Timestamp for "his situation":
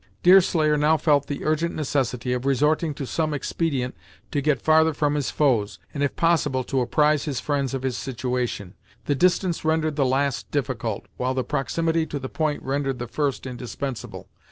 7.83-8.73